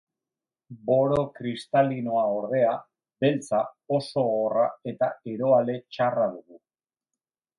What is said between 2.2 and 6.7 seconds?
ordea, beltza, oso gogorra eta eroale txarra dugu.